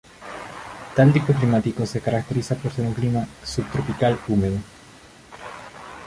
Tal 0.95 1.09
tipo 1.15 1.31
climático 1.39 1.81
se 1.85 2.01
caracteriza 2.05 2.55
por 2.55 2.71
ser 2.73 2.85
un 2.87 2.95
clima 2.95 3.23
subtropical 3.43 4.13
húmedo. 4.27 4.57